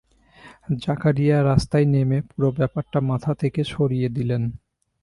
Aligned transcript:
জাকারিয়া 0.83 1.37
রাস্তায় 1.41 1.87
নেমে 1.93 2.17
পুরো 2.29 2.49
ব্যাপারটা 2.57 2.99
মাথা 3.09 3.31
থেকে 3.41 3.61
সরিয়ে 3.73 4.09
দিলেন। 4.09 4.43